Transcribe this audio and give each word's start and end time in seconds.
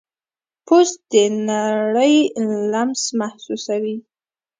پوست 0.65 0.97
د 1.11 1.13
نړۍ 1.49 2.15
لمس 2.71 3.03
محسوسوي. 3.19 3.97